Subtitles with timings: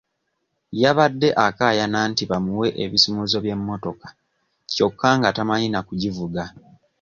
[0.81, 4.07] Yabadde akaayana nti bamuwe ebisumuluzo by'emmotoka
[4.73, 6.43] kyokka nga tamanyi na kugivuga.